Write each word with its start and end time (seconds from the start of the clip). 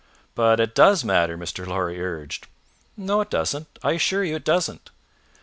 "But 0.33 0.59
it 0.59 0.73
does 0.73 1.03
matter," 1.03 1.37
Mr. 1.37 1.67
Lorry 1.67 2.01
urged. 2.03 2.47
"No 2.97 3.21
it 3.21 3.29
doesn't; 3.29 3.67
I 3.83 3.91
assure 3.91 4.23
you 4.23 4.37
it 4.37 4.43
doesn't. 4.43 4.89